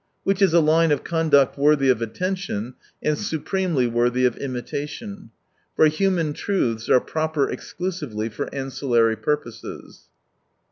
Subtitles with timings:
[0.23, 5.29] Which is a line of conduct worthy of attention, and supremely worthy of imitation;
[5.75, 10.09] for human truths are proper exclusively for ancillary purposes